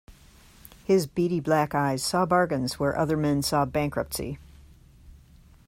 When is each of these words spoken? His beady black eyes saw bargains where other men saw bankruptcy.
His 0.83 1.05
beady 1.05 1.39
black 1.39 1.75
eyes 1.75 2.01
saw 2.03 2.25
bargains 2.25 2.79
where 2.79 2.97
other 2.97 3.15
men 3.15 3.43
saw 3.43 3.65
bankruptcy. 3.65 4.39